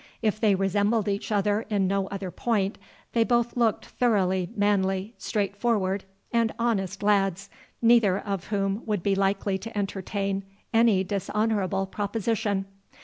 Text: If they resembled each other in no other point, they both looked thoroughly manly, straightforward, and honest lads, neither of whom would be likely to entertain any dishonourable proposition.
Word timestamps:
If 0.23 0.39
they 0.39 0.55
resembled 0.55 1.07
each 1.07 1.31
other 1.31 1.61
in 1.69 1.85
no 1.85 2.07
other 2.07 2.31
point, 2.31 2.79
they 3.13 3.23
both 3.23 3.55
looked 3.55 3.85
thoroughly 3.85 4.49
manly, 4.57 5.13
straightforward, 5.19 6.05
and 6.33 6.51
honest 6.57 7.03
lads, 7.03 7.51
neither 7.83 8.17
of 8.17 8.45
whom 8.47 8.81
would 8.87 9.03
be 9.03 9.13
likely 9.13 9.59
to 9.59 9.77
entertain 9.77 10.43
any 10.73 11.03
dishonourable 11.03 11.85
proposition. 11.85 12.65